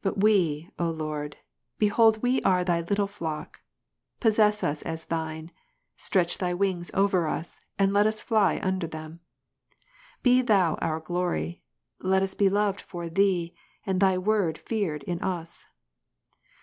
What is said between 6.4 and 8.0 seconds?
wings over us, and